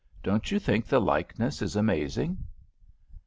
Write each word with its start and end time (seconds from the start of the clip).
"Don't 0.23 0.49
you 0.51 0.57
think 0.57 0.87
the 0.87 0.99
likeness 0.99 1.61
is 1.61 1.75
amazing?" 1.75 2.39